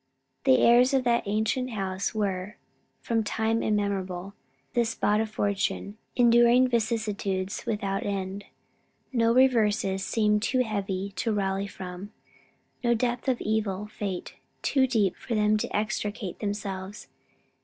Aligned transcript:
The 0.45 0.57
heirs 0.57 0.95
of 0.95 1.03
that 1.03 1.27
ancient 1.27 1.69
house 1.69 2.15
were, 2.15 2.57
from 3.01 3.23
time 3.23 3.61
immemorial, 3.61 4.33
the 4.73 4.83
sport 4.83 5.21
of 5.21 5.29
fortune, 5.29 5.95
enduring 6.15 6.67
vicissitudes 6.69 7.67
without 7.67 8.03
end. 8.03 8.45
No 9.13 9.31
reverses 9.31 10.03
seemed 10.03 10.37
ever 10.41 10.41
too 10.41 10.59
heavy 10.67 11.11
to 11.17 11.31
rally 11.31 11.67
from; 11.67 12.11
no 12.83 12.95
depth 12.95 13.27
of 13.27 13.39
evil 13.41 13.85
fate 13.89 14.33
too 14.63 14.87
deep 14.87 15.15
for 15.17 15.35
them 15.35 15.55
to 15.57 15.67
extricate 15.75 16.39
themselves. 16.39 17.07